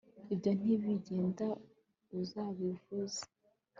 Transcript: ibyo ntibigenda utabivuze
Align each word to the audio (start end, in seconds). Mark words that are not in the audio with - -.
ibyo 0.33 0.51
ntibigenda 0.59 1.47
utabivuze 2.13 3.23